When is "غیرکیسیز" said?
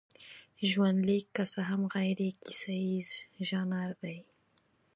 1.93-3.09